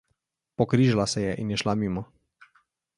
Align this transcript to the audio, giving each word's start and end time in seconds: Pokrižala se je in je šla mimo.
Pokrižala 0.55 1.05
se 1.13 1.21
je 1.23 1.35
in 1.45 1.51
je 1.55 1.63
šla 1.65 1.75
mimo. 1.85 2.05